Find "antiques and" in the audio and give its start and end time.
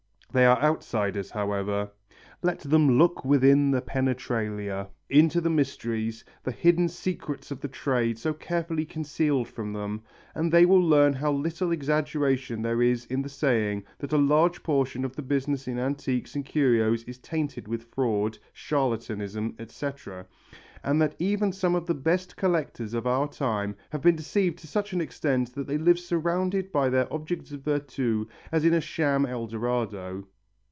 15.77-16.45